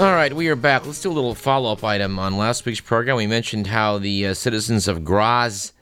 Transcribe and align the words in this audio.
All 0.00 0.14
right, 0.14 0.32
we 0.32 0.48
are 0.48 0.56
back. 0.56 0.86
Let's 0.86 1.02
do 1.02 1.10
a 1.10 1.12
little 1.12 1.34
follow 1.34 1.70
up 1.70 1.84
item 1.84 2.18
on 2.18 2.38
last 2.38 2.64
week's 2.64 2.80
program. 2.80 3.18
We 3.18 3.26
mentioned 3.26 3.66
how 3.66 3.98
the 3.98 4.28
uh, 4.28 4.32
citizens 4.32 4.88
of 4.88 5.04
Graz, 5.04 5.74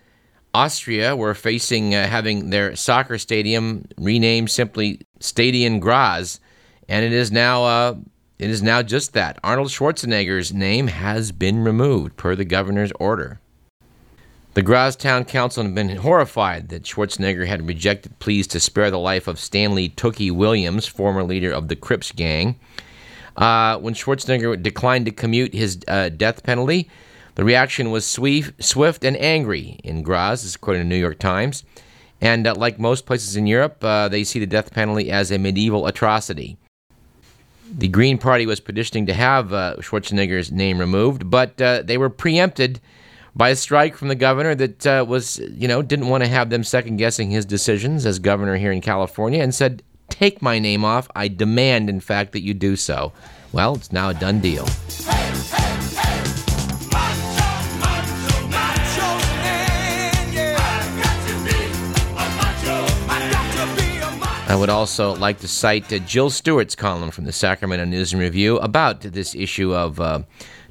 Austria, 0.53 1.15
were 1.15 1.35
facing 1.35 1.95
uh, 1.95 2.09
having 2.09 2.51
their 2.51 2.75
soccer 2.75 3.17
stadium 3.17 3.87
renamed 3.97 4.51
simply 4.51 5.03
Stadion 5.21 5.79
Graz, 5.79 6.41
and 6.89 7.05
it 7.05 7.13
is 7.13 7.31
now 7.31 7.63
uh, 7.63 7.95
it 8.41 8.51
is 8.51 8.61
now 8.61 8.83
just 8.83 9.13
that. 9.13 9.39
Arnold 9.45 9.69
Schwarzenegger's 9.69 10.53
name 10.53 10.89
has 10.89 11.31
been 11.31 11.63
removed 11.63 12.17
per 12.17 12.35
the 12.35 12.45
governor's 12.45 12.91
order. 12.99 13.39
The 14.55 14.63
Graz 14.63 14.97
Town 14.97 15.27
Council 15.27 15.63
had 15.63 15.77
been 15.77 15.95
horrified 15.99 16.71
that 16.71 16.83
Schwarzenegger 16.83 17.47
had 17.47 17.69
rejected 17.69 18.19
pleas 18.19 18.49
to 18.49 18.59
spare 18.59 18.91
the 18.91 18.99
life 18.99 19.29
of 19.29 19.39
Stanley 19.39 19.89
Tookie 19.91 20.33
Williams, 20.33 20.89
former 20.89 21.23
leader 21.23 21.53
of 21.53 21.69
the 21.69 21.77
Crips 21.77 22.11
gang. 22.11 22.59
Uh, 23.39 23.79
when 23.79 23.95
Schwarzenegger 23.95 24.61
declined 24.61 25.07
to 25.07 25.13
commute 25.13 25.55
his 25.55 25.79
uh, 25.87 26.09
death 26.09 26.43
penalty, 26.43 26.91
the 27.37 27.45
reaction 27.45 27.93
was 27.93 28.05
swift, 28.05 29.05
and 29.05 29.17
angry 29.17 29.79
in 29.85 30.03
Graz, 30.03 30.57
according 30.57 30.83
to 30.83 30.85
the 30.85 30.89
New 30.89 31.01
York 31.01 31.21
Times. 31.21 31.63
And 32.21 32.49
uh, 32.49 32.55
like 32.57 32.81
most 32.81 33.07
places 33.07 33.37
in 33.37 33.47
Europe, 33.47 33.83
uh, 33.85 34.09
they 34.09 34.25
see 34.25 34.41
the 34.41 34.47
death 34.47 34.73
penalty 34.73 35.09
as 35.13 35.31
a 35.31 35.39
medieval 35.39 35.87
atrocity. 35.87 36.57
The 37.71 37.87
Green 37.87 38.19
Party 38.19 38.45
was 38.45 38.59
petitioning 38.59 39.07
to 39.07 39.15
have 39.15 39.53
uh, 39.53 39.77
Schwarzenegger's 39.77 40.51
name 40.51 40.79
removed, 40.79 41.31
but 41.31 41.61
uh, 41.63 41.83
they 41.85 41.97
were 41.97 42.11
preempted 42.11 42.81
by 43.37 43.51
a 43.51 43.57
strike 43.57 43.97
from 43.97 44.09
the 44.09 44.17
governor 44.17 44.57
that 44.57 44.85
uh, 44.85 45.05
was, 45.07 45.39
you 45.39 45.69
know, 45.69 45.81
didn't 45.81 46.09
want 46.09 46.25
to 46.25 46.29
have 46.29 46.51
them 46.51 46.65
second 46.65 46.97
guessing 46.97 47.31
his 47.31 47.47
decisions 47.47 48.05
as 48.05 48.19
governor 48.19 48.57
here 48.57 48.73
in 48.73 48.81
California 48.81 49.41
and 49.41 49.55
said, 49.55 49.85
Take 50.19 50.43
my 50.43 50.59
name 50.59 50.85
off. 50.85 51.07
I 51.15 51.29
demand, 51.29 51.89
in 51.89 52.01
fact, 52.01 52.33
that 52.33 52.43
you 52.43 52.53
do 52.53 52.75
so. 52.75 53.13
Well, 53.53 53.77
it's 53.77 53.93
now 53.93 54.09
a 54.09 54.15
done 54.15 54.41
deal. 54.41 54.67
I 64.49 64.57
would 64.59 64.69
also 64.69 65.15
like 65.15 65.39
to 65.39 65.47
cite 65.47 65.93
uh, 65.93 66.01
Jill 66.01 66.31
Stewart's 66.31 66.75
column 66.75 67.13
from 67.13 67.25
the 67.25 67.33
Sacramento 67.33 67.85
News 67.85 68.13
and 68.13 68.21
Review 68.21 68.59
about 68.59 69.03
this 69.03 69.37
issue 69.37 69.73
of 69.73 70.01
uh, 70.01 70.23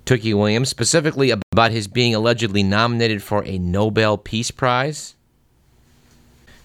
Tookie 0.06 0.34
Williams, 0.34 0.68
specifically 0.68 1.32
about 1.54 1.72
his 1.72 1.88
being 1.88 2.14
allegedly 2.14 2.64
nominated 2.64 3.24
for 3.24 3.46
a 3.46 3.58
Nobel 3.58 4.18
Peace 4.18 4.52
Prize. 4.52 5.16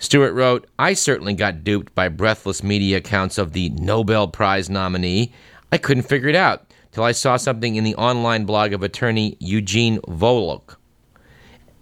Stewart 0.02 0.34
wrote, 0.34 0.66
I 0.80 0.94
certainly 0.94 1.32
got 1.32 1.62
duped 1.62 1.94
by 1.94 2.08
breathless 2.08 2.64
media 2.64 2.96
accounts 2.96 3.38
of 3.38 3.52
the 3.52 3.68
Nobel 3.68 4.26
Prize 4.26 4.68
nominee. 4.68 5.32
I 5.70 5.78
couldn't 5.78 6.02
figure 6.02 6.28
it 6.28 6.34
out 6.34 6.66
till 6.90 7.04
I 7.04 7.12
saw 7.12 7.36
something 7.36 7.76
in 7.76 7.84
the 7.84 7.94
online 7.94 8.44
blog 8.44 8.72
of 8.72 8.82
attorney 8.82 9.36
Eugene 9.38 10.00
Volokh 10.00 10.74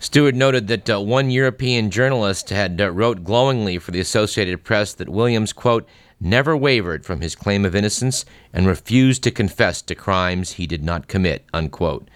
Stewart 0.00 0.36
noted 0.36 0.68
that 0.68 0.88
uh, 0.88 1.00
one 1.00 1.28
European 1.28 1.90
journalist 1.90 2.50
had 2.50 2.80
uh, 2.80 2.90
wrote 2.90 3.24
glowingly 3.24 3.78
for 3.78 3.90
the 3.90 3.98
Associated 3.98 4.62
Press 4.62 4.94
that 4.94 5.08
Williams, 5.08 5.52
quote, 5.52 5.88
never 6.20 6.56
wavered 6.56 7.04
from 7.04 7.20
his 7.20 7.34
claim 7.34 7.64
of 7.64 7.74
innocence 7.74 8.24
and 8.52 8.66
refused 8.66 9.24
to 9.24 9.30
confess 9.32 9.82
to 9.82 9.96
crimes 9.96 10.52
he 10.52 10.68
did 10.68 10.84
not 10.84 11.08
commit, 11.08 11.44
unquote. 11.52 12.08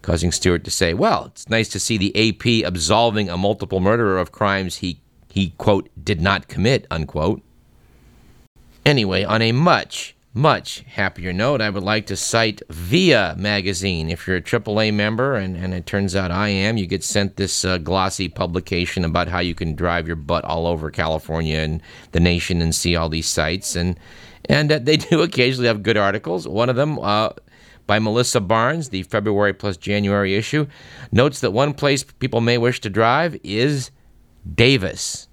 Causing 0.00 0.32
Stewart 0.32 0.64
to 0.64 0.70
say, 0.70 0.94
well, 0.94 1.26
it's 1.26 1.48
nice 1.48 1.68
to 1.68 1.80
see 1.80 1.98
the 1.98 2.14
AP 2.16 2.66
absolving 2.66 3.28
a 3.28 3.36
multiple 3.36 3.80
murderer 3.80 4.18
of 4.18 4.32
crimes 4.32 4.76
he, 4.76 5.00
he 5.30 5.50
quote, 5.58 5.90
did 6.02 6.22
not 6.22 6.48
commit, 6.48 6.86
unquote. 6.90 7.42
Anyway, 8.86 9.24
on 9.24 9.42
a 9.42 9.52
much, 9.52 10.15
much 10.36 10.84
happier 10.86 11.32
note, 11.32 11.62
I 11.62 11.70
would 11.70 11.82
like 11.82 12.06
to 12.08 12.16
cite 12.16 12.60
Via 12.68 13.34
magazine. 13.38 14.10
If 14.10 14.26
you're 14.26 14.36
a 14.36 14.42
AAA 14.42 14.92
member, 14.92 15.34
and, 15.34 15.56
and 15.56 15.72
it 15.72 15.86
turns 15.86 16.14
out 16.14 16.30
I 16.30 16.48
am, 16.48 16.76
you 16.76 16.86
get 16.86 17.02
sent 17.02 17.36
this 17.36 17.64
uh, 17.64 17.78
glossy 17.78 18.28
publication 18.28 19.02
about 19.02 19.28
how 19.28 19.38
you 19.38 19.54
can 19.54 19.74
drive 19.74 20.06
your 20.06 20.16
butt 20.16 20.44
all 20.44 20.66
over 20.66 20.90
California 20.90 21.56
and 21.56 21.80
the 22.12 22.20
nation 22.20 22.60
and 22.60 22.74
see 22.74 22.94
all 22.94 23.08
these 23.08 23.26
sites. 23.26 23.74
And, 23.74 23.98
and 24.44 24.70
uh, 24.70 24.78
they 24.82 24.98
do 24.98 25.22
occasionally 25.22 25.68
have 25.68 25.82
good 25.82 25.96
articles. 25.96 26.46
One 26.46 26.68
of 26.68 26.76
them, 26.76 26.98
uh, 26.98 27.30
by 27.86 27.98
Melissa 27.98 28.40
Barnes, 28.40 28.90
the 28.90 29.04
February 29.04 29.54
plus 29.54 29.78
January 29.78 30.34
issue, 30.34 30.66
notes 31.10 31.40
that 31.40 31.52
one 31.52 31.72
place 31.72 32.04
people 32.04 32.42
may 32.42 32.58
wish 32.58 32.80
to 32.82 32.90
drive 32.90 33.38
is 33.42 33.90
Davis. 34.54 35.28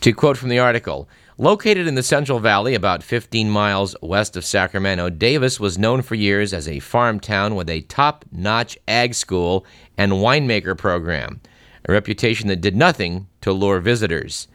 To 0.00 0.12
quote 0.12 0.36
from 0.36 0.48
the 0.48 0.58
article, 0.58 1.08
Located 1.40 1.86
in 1.86 1.94
the 1.94 2.02
Central 2.02 2.40
Valley, 2.40 2.74
about 2.74 3.04
15 3.04 3.48
miles 3.48 3.94
west 4.02 4.36
of 4.36 4.44
Sacramento, 4.44 5.08
Davis 5.08 5.60
was 5.60 5.78
known 5.78 6.02
for 6.02 6.16
years 6.16 6.52
as 6.52 6.66
a 6.66 6.80
farm 6.80 7.20
town 7.20 7.54
with 7.54 7.70
a 7.70 7.82
top 7.82 8.24
notch 8.32 8.76
ag 8.88 9.14
school 9.14 9.64
and 9.96 10.10
winemaker 10.14 10.76
program, 10.76 11.40
a 11.88 11.92
reputation 11.92 12.48
that 12.48 12.60
did 12.60 12.74
nothing 12.74 13.28
to 13.40 13.52
lure 13.52 13.78
visitors. 13.78 14.48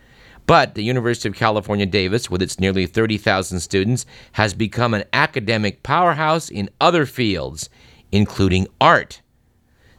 But 0.45 0.75
the 0.75 0.83
University 0.83 1.29
of 1.29 1.35
California, 1.35 1.85
Davis, 1.85 2.29
with 2.29 2.41
its 2.41 2.59
nearly 2.59 2.85
30,000 2.85 3.61
students, 3.61 4.05
has 4.33 4.53
become 4.53 4.93
an 4.93 5.05
academic 5.13 5.83
powerhouse 5.83 6.49
in 6.49 6.69
other 6.81 7.05
fields, 7.05 7.69
including 8.11 8.67
art. 8.81 9.21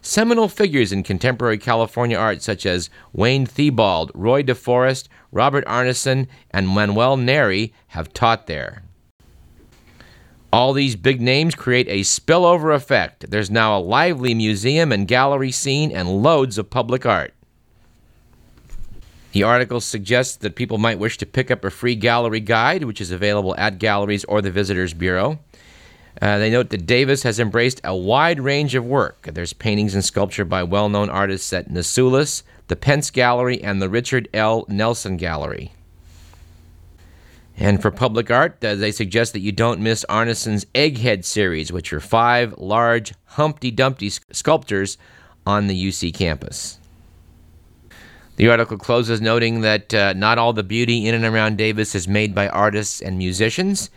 Seminal 0.07 0.51
figures 0.51 0.93
in 0.93 1.03
contemporary 1.03 1.57
California 1.57 2.19
art, 2.19 2.43
such 2.43 2.67
as 2.67 2.91
Wayne 3.15 3.47
Thiebaud, 3.47 4.11
Roy 4.13 4.43
DeForest, 4.43 5.09
Robert 5.33 5.65
Arneson, 5.65 6.29
and 6.51 6.69
Manuel 6.69 7.17
Neri, 7.17 7.73
have 7.89 8.13
taught 8.13 8.47
there. 8.47 8.83
All 10.53 10.75
these 10.75 10.95
big 10.95 11.23
names 11.23 11.55
create 11.55 11.89
a 11.89 12.03
spillover 12.03 12.75
effect. 12.75 13.31
There's 13.31 13.51
now 13.51 13.79
a 13.79 13.81
lively 13.81 14.35
museum 14.35 14.93
and 14.93 15.09
gallery 15.09 15.51
scene 15.51 15.91
and 15.91 16.23
loads 16.23 16.59
of 16.59 16.69
public 16.69 17.07
art. 17.07 17.33
The 19.33 19.43
article 19.43 19.81
suggests 19.81 20.37
that 20.37 20.55
people 20.55 20.77
might 20.77 20.99
wish 20.99 21.17
to 21.17 21.27
pick 21.27 21.51
up 21.51 21.65
a 21.65 21.71
free 21.71 21.95
gallery 21.95 22.41
guide, 22.41 22.85
which 22.85 23.01
is 23.01 23.11
available 23.11 23.57
at 23.57 23.79
galleries 23.79 24.25
or 24.25 24.43
the 24.43 24.51
Visitors 24.51 24.93
Bureau. 24.93 25.39
Uh, 26.25 26.39
they 26.39 26.49
note 26.49 26.71
that 26.71 26.87
Davis 26.87 27.23
has 27.23 27.39
embraced 27.39 27.83
a 27.85 27.95
wide 27.95 28.41
range 28.41 28.75
of 28.75 28.83
work. 28.83 29.29
There's 29.31 29.53
paintings 29.53 29.95
and 29.95 30.03
sculpture 30.03 30.47
by 30.47 30.63
well 30.63 30.89
known 30.89 31.11
artists 31.11 31.53
at 31.53 31.69
Natsoulas, 31.69 32.43
the 32.69 32.77
Pence 32.77 33.11
Gallery, 33.11 33.63
and 33.63 33.83
the 33.83 33.91
Richard 33.91 34.27
L. 34.33 34.65
Nelson 34.67 35.19
Gallery. 35.19 35.73
And 37.59 37.83
for 37.83 37.91
public 37.91 38.31
art, 38.31 38.65
uh, 38.65 38.75
they 38.75 38.91
suggest 38.91 39.35
that 39.35 39.41
you 39.41 39.53
don't 39.53 39.83
miss 39.83 40.07
Arneson's 40.09 40.65
Egghead 40.75 41.27
series, 41.27 41.71
which 41.71 41.93
are 41.93 42.01
five 42.01 42.55
large 42.57 43.13
Humpty 43.27 43.71
Dumpty 43.71 44.09
sculptures 44.09 44.97
on 45.45 45.67
the 45.67 45.89
UC 45.89 46.15
campus. 46.15 46.79
The 48.37 48.49
article 48.49 48.79
closes 48.79 49.21
noting 49.21 49.61
that 49.61 49.93
uh, 49.93 50.15
not 50.15 50.39
all 50.39 50.55
the 50.55 50.63
beauty 50.63 51.07
in 51.07 51.15
and 51.15 51.27
around 51.27 51.59
Davis 51.59 51.95
is 51.95 52.09
made 52.09 52.35
by 52.35 52.49
artists 52.49 53.03
and 53.03 53.19
musicians. 53.19 53.91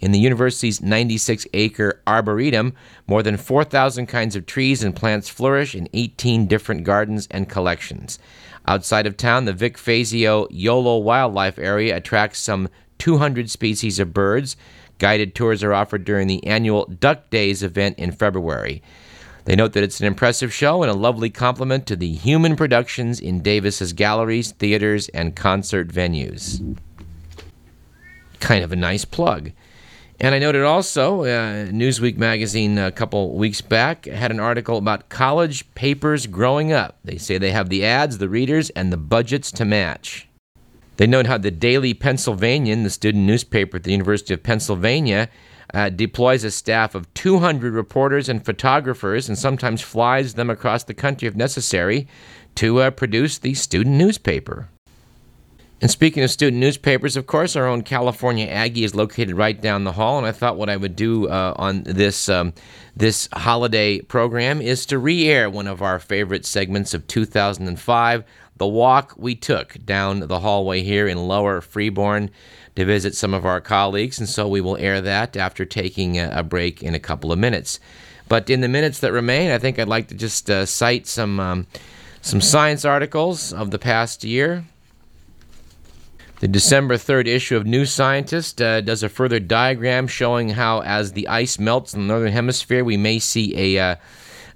In 0.00 0.12
the 0.12 0.18
university's 0.18 0.82
96 0.82 1.46
acre 1.54 2.02
arboretum, 2.06 2.74
more 3.06 3.22
than 3.22 3.36
4,000 3.36 4.06
kinds 4.06 4.36
of 4.36 4.44
trees 4.44 4.82
and 4.82 4.94
plants 4.94 5.28
flourish 5.28 5.74
in 5.74 5.88
18 5.94 6.46
different 6.46 6.84
gardens 6.84 7.26
and 7.30 7.48
collections. 7.48 8.18
Outside 8.66 9.06
of 9.06 9.16
town, 9.16 9.44
the 9.44 9.52
Vic 9.52 9.78
Fazio 9.78 10.48
Yolo 10.50 10.98
Wildlife 10.98 11.58
Area 11.58 11.96
attracts 11.96 12.40
some 12.40 12.68
200 12.98 13.48
species 13.48 13.98
of 13.98 14.12
birds. 14.12 14.56
Guided 14.98 15.34
tours 15.34 15.62
are 15.62 15.74
offered 15.74 16.04
during 16.04 16.26
the 16.26 16.44
annual 16.46 16.86
Duck 16.86 17.30
Days 17.30 17.62
event 17.62 17.98
in 17.98 18.12
February. 18.12 18.82
They 19.44 19.54
note 19.54 19.74
that 19.74 19.84
it's 19.84 20.00
an 20.00 20.06
impressive 20.06 20.52
show 20.52 20.82
and 20.82 20.90
a 20.90 20.94
lovely 20.94 21.30
complement 21.30 21.86
to 21.86 21.96
the 21.96 22.12
human 22.12 22.56
productions 22.56 23.20
in 23.20 23.42
Davis's 23.42 23.92
galleries, 23.92 24.50
theaters, 24.50 25.08
and 25.10 25.36
concert 25.36 25.88
venues. 25.88 26.76
Kind 28.40 28.64
of 28.64 28.72
a 28.72 28.76
nice 28.76 29.04
plug. 29.04 29.52
And 30.18 30.34
I 30.34 30.38
noted 30.38 30.62
also, 30.62 31.24
uh, 31.24 31.66
Newsweek 31.66 32.16
magazine 32.16 32.78
a 32.78 32.90
couple 32.90 33.36
weeks 33.36 33.60
back 33.60 34.06
had 34.06 34.30
an 34.30 34.40
article 34.40 34.78
about 34.78 35.10
college 35.10 35.72
papers 35.74 36.26
growing 36.26 36.72
up. 36.72 36.98
They 37.04 37.18
say 37.18 37.36
they 37.36 37.50
have 37.50 37.68
the 37.68 37.84
ads, 37.84 38.16
the 38.16 38.28
readers, 38.28 38.70
and 38.70 38.90
the 38.90 38.96
budgets 38.96 39.52
to 39.52 39.66
match. 39.66 40.26
They 40.96 41.06
note 41.06 41.26
how 41.26 41.36
the 41.36 41.50
Daily 41.50 41.92
Pennsylvanian, 41.92 42.82
the 42.82 42.90
student 42.90 43.24
newspaper 43.24 43.76
at 43.76 43.84
the 43.84 43.92
University 43.92 44.32
of 44.32 44.42
Pennsylvania, 44.42 45.28
uh, 45.74 45.90
deploys 45.90 46.44
a 46.44 46.50
staff 46.50 46.94
of 46.94 47.12
200 47.12 47.74
reporters 47.74 48.30
and 48.30 48.42
photographers 48.42 49.28
and 49.28 49.36
sometimes 49.36 49.82
flies 49.82 50.34
them 50.34 50.48
across 50.48 50.84
the 50.84 50.94
country 50.94 51.28
if 51.28 51.34
necessary 51.34 52.08
to 52.54 52.80
uh, 52.80 52.90
produce 52.90 53.36
the 53.36 53.52
student 53.52 53.96
newspaper. 53.96 54.70
And 55.80 55.90
speaking 55.90 56.22
of 56.22 56.30
student 56.30 56.58
newspapers, 56.58 57.16
of 57.16 57.26
course, 57.26 57.54
our 57.54 57.66
own 57.66 57.82
California 57.82 58.46
Aggie 58.46 58.84
is 58.84 58.94
located 58.94 59.36
right 59.36 59.60
down 59.60 59.84
the 59.84 59.92
hall. 59.92 60.16
And 60.16 60.26
I 60.26 60.32
thought 60.32 60.56
what 60.56 60.70
I 60.70 60.76
would 60.76 60.96
do 60.96 61.28
uh, 61.28 61.52
on 61.56 61.82
this 61.82 62.30
um, 62.30 62.54
this 62.96 63.28
holiday 63.34 64.00
program 64.00 64.62
is 64.62 64.86
to 64.86 64.98
re-air 64.98 65.50
one 65.50 65.66
of 65.66 65.82
our 65.82 65.98
favorite 65.98 66.46
segments 66.46 66.94
of 66.94 67.06
2005, 67.06 68.24
the 68.56 68.66
walk 68.66 69.12
we 69.18 69.34
took 69.34 69.76
down 69.84 70.20
the 70.20 70.40
hallway 70.40 70.82
here 70.82 71.06
in 71.06 71.28
Lower 71.28 71.60
Freeborn 71.60 72.30
to 72.74 72.86
visit 72.86 73.14
some 73.14 73.34
of 73.34 73.44
our 73.44 73.60
colleagues. 73.60 74.18
And 74.18 74.28
so 74.28 74.48
we 74.48 74.62
will 74.62 74.78
air 74.78 75.02
that 75.02 75.36
after 75.36 75.66
taking 75.66 76.18
a, 76.18 76.42
break 76.42 76.82
in 76.82 76.94
a 76.94 76.98
couple 76.98 77.32
of 77.32 77.38
minutes. 77.38 77.80
But 78.28 78.48
in 78.48 78.62
the 78.62 78.68
minutes 78.68 79.00
that 79.00 79.12
remain, 79.12 79.50
I 79.50 79.58
think 79.58 79.78
I'd 79.78 79.88
like 79.88 80.08
to 80.08 80.14
just 80.14 80.48
uh, 80.48 80.64
cite 80.64 81.06
some 81.06 81.38
um, 81.38 81.66
some 82.22 82.40
science 82.40 82.84
articles 82.84 83.52
of 83.52 83.70
the 83.70 83.78
past 83.78 84.24
year. 84.24 84.64
The 86.38 86.48
December 86.48 86.96
3rd 86.96 87.28
issue 87.28 87.56
of 87.56 87.64
New 87.64 87.86
Scientist 87.86 88.60
uh, 88.60 88.82
does 88.82 89.02
a 89.02 89.08
further 89.08 89.40
diagram 89.40 90.06
showing 90.06 90.50
how, 90.50 90.82
as 90.82 91.12
the 91.12 91.28
ice 91.28 91.58
melts 91.58 91.94
in 91.94 92.02
the 92.02 92.06
northern 92.06 92.32
hemisphere, 92.32 92.84
we 92.84 92.98
may 92.98 93.18
see 93.18 93.56
a, 93.56 93.92
uh, 93.92 93.96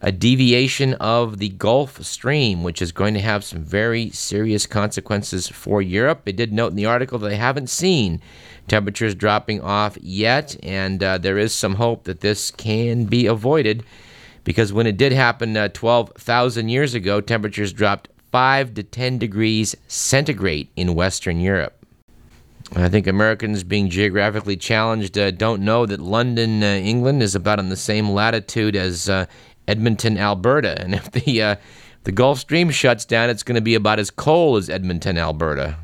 a 0.02 0.12
deviation 0.12 0.92
of 0.94 1.38
the 1.38 1.48
Gulf 1.48 2.04
Stream, 2.04 2.62
which 2.62 2.82
is 2.82 2.92
going 2.92 3.14
to 3.14 3.20
have 3.20 3.44
some 3.44 3.62
very 3.62 4.10
serious 4.10 4.66
consequences 4.66 5.48
for 5.48 5.80
Europe. 5.80 6.26
They 6.26 6.32
did 6.32 6.52
note 6.52 6.72
in 6.72 6.76
the 6.76 6.84
article 6.84 7.18
that 7.18 7.30
they 7.30 7.36
haven't 7.36 7.70
seen 7.70 8.20
temperatures 8.68 9.14
dropping 9.14 9.62
off 9.62 9.96
yet, 10.02 10.58
and 10.62 11.02
uh, 11.02 11.16
there 11.16 11.38
is 11.38 11.54
some 11.54 11.76
hope 11.76 12.04
that 12.04 12.20
this 12.20 12.50
can 12.50 13.06
be 13.06 13.24
avoided 13.24 13.84
because 14.44 14.70
when 14.70 14.86
it 14.86 14.98
did 14.98 15.12
happen 15.12 15.56
uh, 15.56 15.68
12,000 15.68 16.68
years 16.68 16.92
ago, 16.92 17.22
temperatures 17.22 17.72
dropped 17.72 18.08
5 18.32 18.74
to 18.74 18.82
10 18.82 19.18
degrees 19.18 19.76
centigrade 19.88 20.68
in 20.76 20.94
Western 20.94 21.40
Europe. 21.40 21.76
I 22.76 22.88
think 22.88 23.06
Americans 23.06 23.64
being 23.64 23.90
geographically 23.90 24.56
challenged 24.56 25.18
uh, 25.18 25.32
don't 25.32 25.62
know 25.62 25.86
that 25.86 25.98
London, 25.98 26.62
uh, 26.62 26.66
England, 26.66 27.22
is 27.22 27.34
about 27.34 27.58
on 27.58 27.68
the 27.68 27.76
same 27.76 28.10
latitude 28.10 28.76
as 28.76 29.08
uh, 29.08 29.26
Edmonton, 29.66 30.16
Alberta. 30.16 30.80
And 30.80 30.94
if 30.94 31.10
the 31.10 31.42
uh, 31.42 31.56
the 32.04 32.12
Gulf 32.12 32.38
Stream 32.38 32.70
shuts 32.70 33.04
down, 33.04 33.28
it's 33.28 33.42
going 33.42 33.56
to 33.56 33.60
be 33.60 33.74
about 33.74 33.98
as 33.98 34.10
cold 34.10 34.58
as 34.58 34.70
Edmonton, 34.70 35.18
Alberta. 35.18 35.76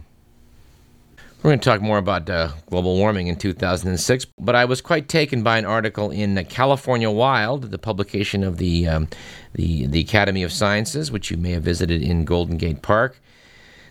We're 1.43 1.51
going 1.51 1.61
to 1.61 1.65
talk 1.69 1.83
more 1.83 1.99
about 1.99 2.29
uh, 2.29 2.49
global 2.71 2.97
warming 2.97 3.29
in 3.29 3.37
2006, 3.37 4.25
but 4.39 4.57
I 4.57 4.65
was 4.65 4.81
quite 4.81 5.09
taken 5.09 5.43
by 5.43 5.59
an 5.59 5.67
article 5.67 6.11
in 6.11 6.43
California 6.47 7.11
Wild, 7.11 7.71
the 7.71 7.79
publication 7.79 8.43
of 8.43 8.57
the, 8.57 8.89
um, 8.89 9.09
the, 9.53 9.87
the 9.87 10.01
Academy 10.01 10.43
of 10.43 10.51
Sciences, 10.51 11.13
which 11.13 11.31
you 11.31 11.37
may 11.37 11.53
have 11.53 11.63
visited 11.63 12.03
in 12.03 12.25
Golden 12.25 12.57
Gate 12.57 12.83
Park, 12.83 13.21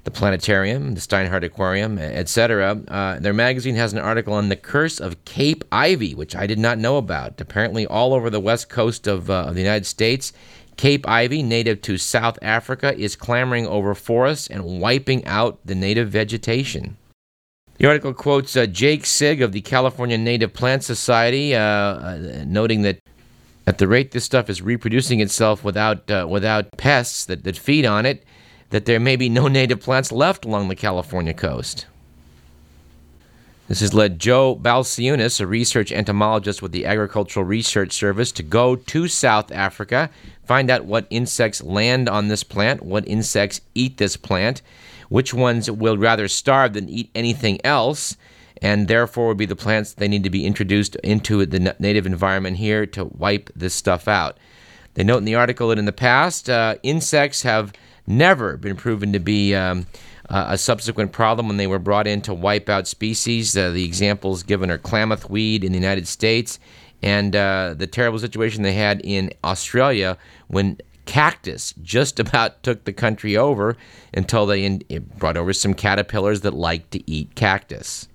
the 0.04 0.12
planetarium, 0.12 0.96
the 0.96 1.00
Steinhardt 1.00 1.44
Aquarium, 1.44 1.98
etc. 1.98 2.82
Uh, 2.88 3.20
their 3.20 3.34
magazine 3.34 3.76
has 3.76 3.94
an 3.94 4.00
article 4.00 4.34
on 4.34 4.50
the 4.50 4.56
curse 4.58 5.00
of 5.00 5.24
Cape 5.24 5.64
Ivy, 5.72 6.14
which 6.14 6.36
I 6.36 6.48
did 6.48 6.60
not 6.60 6.78
know 6.80 6.98
about. 6.98 7.40
Apparently, 7.40 7.86
all 7.86 8.14
over 8.14 8.30
the 8.30 8.42
west 8.42 8.70
coast 8.70 9.08
of, 9.08 9.30
uh, 9.30 9.46
of 9.48 9.54
the 9.54 9.62
United 9.62 9.86
States, 9.86 10.34
Cape 10.78 11.08
ivy, 11.08 11.42
native 11.42 11.82
to 11.84 11.98
South 11.98 12.38
Africa, 12.42 12.94
is 13.00 13.16
clamoring 13.16 13.66
over 13.66 13.96
forests 13.96 14.48
and 14.48 14.82
wiping 14.82 15.24
out 15.26 15.60
the 15.64 15.76
native 15.76 16.10
vegetation. 16.10 16.98
The 17.78 17.88
article 17.88 18.14
quotes 18.14 18.56
uh, 18.56 18.68
Jake 18.68 19.06
Sigg 19.06 19.42
of 19.42 19.52
the 19.52 19.62
California 19.62 20.18
Native 20.18 20.54
Plant 20.54 20.84
Society, 20.84 21.54
uh, 21.54 21.60
uh, 21.60 22.44
noting 22.48 22.84
that 22.84 23.00
at 23.68 23.80
the 23.80 23.88
rate 23.88 24.12
this 24.12 24.24
stuff 24.24 24.50
is 24.50 24.62
reproducing 24.62 25.20
itself 25.20 25.64
without 25.64 26.10
uh, 26.10 26.26
without 26.30 26.72
pests 26.78 27.26
that, 27.26 27.44
that 27.44 27.58
feed 27.58 27.86
on 27.86 28.06
it, 28.06 28.24
that 28.70 28.86
there 28.86 29.00
may 29.00 29.18
be 29.18 29.28
no 29.28 29.48
native 29.50 29.82
plants 29.82 30.12
left 30.12 30.46
along 30.46 30.70
the 30.70 30.76
California 30.76 31.34
coast. 31.34 31.86
This 33.68 33.80
has 33.80 33.96
led 33.96 34.20
Joe 34.20 34.56
Balciunas, 34.56 35.42
a 35.42 35.48
research 35.48 35.92
entomologist 35.92 36.62
with 36.62 36.72
the 36.72 36.86
Agricultural 36.86 37.46
Research 37.46 37.94
Service, 37.94 38.32
to 38.34 38.44
go 38.44 38.76
to 38.76 39.08
South 39.08 39.52
Africa, 39.52 40.12
find 40.46 40.70
out 40.70 40.86
what 40.86 41.08
insects 41.10 41.64
land 41.64 42.08
on 42.08 42.28
this 42.28 42.44
plant, 42.44 42.84
what 42.84 43.08
insects 43.08 43.62
eat 43.74 43.98
this 43.98 44.18
plant, 44.18 44.62
which 45.16 45.34
ones 45.34 45.72
will 45.72 45.98
rather 45.98 46.28
starve 46.28 46.74
than 46.74 46.90
eat 46.90 47.10
anything 47.16 47.58
else, 47.64 48.18
and 48.62 48.90
therefore 48.90 49.28
would 49.28 49.38
be 49.38 49.46
the 49.46 49.56
plants 49.56 49.94
they 49.94 50.10
need 50.10 50.26
to 50.26 50.30
be 50.30 50.46
introduced 50.46 50.98
into 50.98 51.46
the 51.46 51.74
native 51.80 52.06
environment 52.06 52.58
here 52.58 52.86
to 52.86 53.06
wipe 53.06 53.50
this 53.56 53.74
stuff 53.74 54.10
out. 54.10 54.38
They 54.96 55.06
note 55.06 55.20
in 55.20 55.24
the 55.24 55.36
article 55.36 55.70
that 55.70 55.80
in 55.80 55.86
the 55.86 55.94
past, 55.94 56.50
uh, 56.50 56.76
insects 56.84 57.44
have 57.44 57.72
never 58.06 58.58
been 58.58 58.76
proven 58.76 59.14
to 59.14 59.20
be 59.22 59.56
um, 59.56 59.88
a 60.28 60.58
subsequent 60.58 61.14
problem 61.14 61.48
when 61.48 61.56
they 61.56 61.68
were 61.68 61.80
brought 61.80 62.08
in 62.08 62.20
to 62.24 62.34
wipe 62.34 62.68
out 62.68 62.86
species. 62.86 63.56
Uh, 63.56 63.72
the 63.72 63.86
examples 63.86 64.44
given 64.44 64.70
are 64.70 64.78
Klamath 64.78 65.30
weed 65.30 65.64
in 65.64 65.72
the 65.72 65.80
United 65.80 66.10
States 66.10 66.60
and 67.02 67.38
uh, 67.38 67.74
the 67.78 67.88
terrible 67.88 68.20
situation 68.20 68.64
they 68.64 68.74
had 68.74 69.00
in 69.06 69.32
Australia 69.46 70.18
when 70.48 70.78
cactus 71.06 71.74
just 71.82 72.20
about 72.20 72.64
took 72.64 72.84
the 72.86 72.94
country 72.94 73.38
over 73.38 73.78
until 74.14 74.46
they 74.46 74.64
in, 74.64 74.84
brought 75.18 75.38
over 75.38 75.54
some 75.54 75.74
caterpillars 75.74 76.42
that 76.42 76.54
like 76.54 76.90
to 76.92 77.10
eat 77.10 77.36
cactus. 77.36 78.08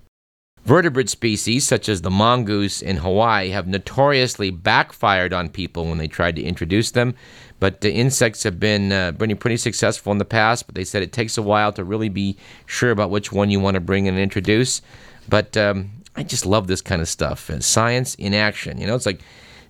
Vertebrate 0.63 1.09
species 1.09 1.67
such 1.67 1.89
as 1.89 2.01
the 2.01 2.11
mongoose 2.11 2.83
in 2.83 2.97
Hawaii 2.97 3.49
have 3.49 3.67
notoriously 3.67 4.51
backfired 4.51 5.33
on 5.33 5.49
people 5.49 5.87
when 5.87 5.97
they 5.97 6.07
tried 6.07 6.35
to 6.35 6.43
introduce 6.43 6.91
them, 6.91 7.15
but 7.59 7.81
the 7.81 7.91
insects 7.91 8.43
have 8.43 8.59
been 8.59 8.91
uh, 8.91 9.11
pretty, 9.13 9.33
pretty 9.33 9.57
successful 9.57 10.11
in 10.11 10.19
the 10.19 10.25
past. 10.25 10.67
But 10.67 10.75
they 10.75 10.83
said 10.83 11.01
it 11.01 11.13
takes 11.13 11.35
a 11.37 11.41
while 11.41 11.73
to 11.73 11.83
really 11.83 12.09
be 12.09 12.37
sure 12.67 12.91
about 12.91 13.09
which 13.09 13.31
one 13.31 13.49
you 13.49 13.59
want 13.59 13.73
to 13.73 13.81
bring 13.81 14.07
and 14.07 14.19
introduce. 14.19 14.83
But 15.27 15.57
um, 15.57 15.91
I 16.15 16.21
just 16.21 16.45
love 16.45 16.67
this 16.67 16.81
kind 16.81 17.01
of 17.01 17.07
stuff. 17.07 17.49
And 17.49 17.63
Science 17.63 18.13
in 18.15 18.35
action. 18.35 18.79
You 18.79 18.85
know, 18.85 18.95
it's 18.95 19.07
like 19.07 19.21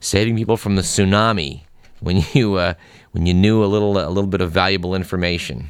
saving 0.01 0.35
people 0.35 0.57
from 0.57 0.75
the 0.75 0.81
tsunami 0.81 1.61
when 2.01 2.23
you 2.33 2.55
uh, 2.55 2.73
when 3.11 3.25
you 3.25 3.33
knew 3.33 3.63
a 3.63 3.67
little 3.67 3.97
a 3.97 4.09
little 4.09 4.29
bit 4.29 4.41
of 4.41 4.51
valuable 4.51 4.93
information. 4.93 5.69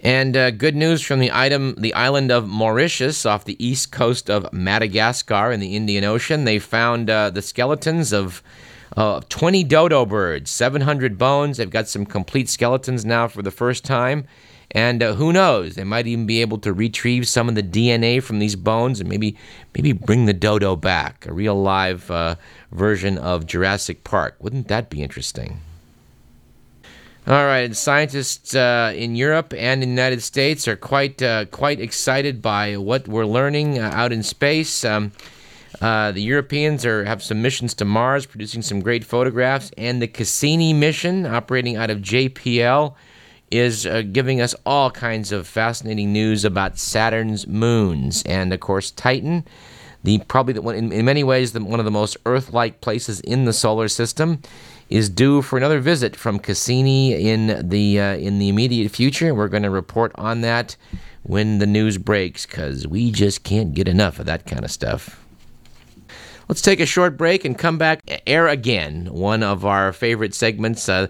And 0.00 0.36
uh, 0.36 0.50
good 0.50 0.76
news 0.76 1.00
from 1.00 1.18
the 1.18 1.30
item, 1.32 1.76
the 1.78 1.94
island 1.94 2.30
of 2.30 2.46
Mauritius 2.46 3.24
off 3.24 3.46
the 3.46 3.56
east 3.64 3.90
coast 3.90 4.28
of 4.28 4.52
Madagascar 4.52 5.50
in 5.50 5.60
the 5.60 5.74
Indian 5.74 6.04
Ocean. 6.04 6.44
They 6.44 6.58
found 6.58 7.08
uh, 7.08 7.30
the 7.30 7.40
skeletons 7.40 8.12
of 8.12 8.42
uh, 8.98 9.22
20 9.30 9.64
dodo 9.64 10.04
birds, 10.04 10.50
700 10.50 11.16
bones. 11.16 11.56
They've 11.56 11.70
got 11.70 11.88
some 11.88 12.04
complete 12.04 12.50
skeletons 12.50 13.06
now 13.06 13.28
for 13.28 13.40
the 13.40 13.50
first 13.50 13.82
time. 13.82 14.26
And 14.74 15.04
uh, 15.04 15.14
who 15.14 15.32
knows? 15.32 15.76
They 15.76 15.84
might 15.84 16.08
even 16.08 16.26
be 16.26 16.40
able 16.40 16.58
to 16.58 16.72
retrieve 16.72 17.28
some 17.28 17.48
of 17.48 17.54
the 17.54 17.62
DNA 17.62 18.20
from 18.20 18.40
these 18.40 18.56
bones 18.56 18.98
and 18.98 19.08
maybe 19.08 19.36
maybe 19.74 19.92
bring 19.92 20.26
the 20.26 20.32
dodo 20.32 20.74
back, 20.74 21.26
a 21.26 21.32
real 21.32 21.54
live 21.54 22.10
uh, 22.10 22.34
version 22.72 23.16
of 23.16 23.46
Jurassic 23.46 24.02
Park. 24.02 24.34
Wouldn't 24.40 24.66
that 24.66 24.90
be 24.90 25.00
interesting? 25.00 25.60
All 27.26 27.46
right, 27.46 27.74
scientists 27.74 28.54
uh, 28.54 28.92
in 28.94 29.14
Europe 29.14 29.54
and 29.56 29.82
in 29.82 29.88
the 29.88 30.02
United 30.02 30.22
States 30.22 30.66
are 30.66 30.76
quite 30.76 31.22
uh, 31.22 31.44
quite 31.46 31.80
excited 31.80 32.42
by 32.42 32.76
what 32.76 33.06
we're 33.06 33.24
learning 33.26 33.78
uh, 33.78 33.90
out 33.94 34.12
in 34.12 34.24
space. 34.24 34.84
Um, 34.84 35.12
uh, 35.80 36.10
the 36.10 36.20
Europeans 36.20 36.84
are 36.84 37.04
have 37.04 37.22
some 37.22 37.40
missions 37.40 37.74
to 37.74 37.84
Mars, 37.84 38.26
producing 38.26 38.60
some 38.60 38.80
great 38.80 39.04
photographs, 39.04 39.70
and 39.78 40.02
the 40.02 40.08
Cassini 40.08 40.72
mission, 40.72 41.26
operating 41.26 41.76
out 41.76 41.90
of 41.90 41.98
JPL 42.00 42.94
is 43.58 43.86
uh, 43.86 44.02
giving 44.12 44.40
us 44.40 44.54
all 44.64 44.90
kinds 44.90 45.32
of 45.32 45.46
fascinating 45.46 46.12
news 46.12 46.44
about 46.44 46.78
Saturn's 46.78 47.46
moons, 47.46 48.22
and 48.24 48.52
of 48.52 48.60
course 48.60 48.90
Titan, 48.90 49.44
the 50.02 50.18
probably 50.28 50.52
the 50.54 50.62
one 50.62 50.74
in, 50.74 50.92
in 50.92 51.04
many 51.04 51.24
ways 51.24 51.52
the, 51.52 51.64
one 51.64 51.80
of 51.80 51.84
the 51.84 51.90
most 51.90 52.16
Earth-like 52.26 52.80
places 52.80 53.20
in 53.20 53.44
the 53.44 53.52
solar 53.52 53.88
system, 53.88 54.40
is 54.90 55.08
due 55.08 55.40
for 55.42 55.56
another 55.56 55.80
visit 55.80 56.14
from 56.14 56.38
Cassini 56.38 57.28
in 57.28 57.68
the 57.68 58.00
uh, 58.00 58.16
in 58.16 58.38
the 58.38 58.48
immediate 58.48 58.90
future. 58.90 59.34
We're 59.34 59.48
going 59.48 59.62
to 59.62 59.70
report 59.70 60.12
on 60.16 60.42
that 60.42 60.76
when 61.22 61.58
the 61.58 61.66
news 61.66 61.96
breaks, 61.96 62.44
because 62.44 62.86
we 62.86 63.10
just 63.10 63.44
can't 63.44 63.72
get 63.72 63.88
enough 63.88 64.18
of 64.18 64.26
that 64.26 64.44
kind 64.46 64.64
of 64.64 64.70
stuff. 64.70 65.23
Let's 66.48 66.60
take 66.60 66.80
a 66.80 66.86
short 66.86 67.16
break 67.16 67.44
and 67.44 67.56
come 67.56 67.78
back 67.78 68.00
air 68.26 68.48
again. 68.48 69.06
One 69.10 69.42
of 69.42 69.64
our 69.64 69.92
favorite 69.94 70.34
segments, 70.34 70.88
uh, 70.88 71.06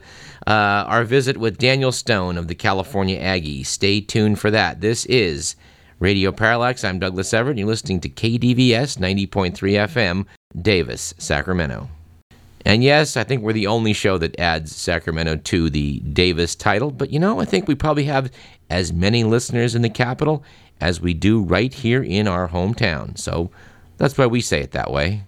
uh, 0.47 0.51
our 0.51 1.03
visit 1.03 1.37
with 1.37 1.59
Daniel 1.59 1.91
Stone 1.91 2.39
of 2.39 2.47
the 2.47 2.55
California 2.55 3.19
Aggie. 3.19 3.65
Stay 3.65 4.01
tuned 4.01 4.39
for 4.39 4.51
that. 4.53 4.81
This 4.81 5.05
is 5.07 5.57
Radio 5.99 6.31
Parallax, 6.31 6.85
I'm 6.85 6.99
Douglas 6.99 7.33
Everett, 7.33 7.57
you're 7.57 7.67
listening 7.67 8.01
to 8.01 8.09
KDVS 8.09 8.99
90.3 8.99 9.55
FM, 9.55 10.27
Davis, 10.61 11.15
Sacramento. 11.19 11.89
And 12.65 12.83
yes, 12.83 13.17
I 13.17 13.25
think 13.25 13.43
we're 13.43 13.53
the 13.53 13.67
only 13.67 13.93
show 13.93 14.19
that 14.19 14.39
adds 14.39 14.75
Sacramento 14.75 15.37
to 15.37 15.71
the 15.71 16.01
Davis 16.01 16.55
title, 16.55 16.91
but 16.91 17.11
you 17.11 17.19
know, 17.19 17.41
I 17.41 17.45
think 17.45 17.67
we 17.67 17.75
probably 17.75 18.05
have 18.05 18.31
as 18.71 18.93
many 18.93 19.25
listeners 19.25 19.75
in 19.75 19.83
the 19.83 19.91
capital 19.91 20.45
as 20.81 21.01
we 21.01 21.15
do 21.15 21.43
right 21.43 21.73
here 21.73 22.03
in 22.03 22.27
our 22.29 22.49
hometown. 22.49 23.17
So 23.19 23.51
that's 23.97 24.17
why 24.19 24.27
we 24.27 24.41
say 24.41 24.61
it 24.61 24.73
that 24.73 24.91
way. 24.91 25.23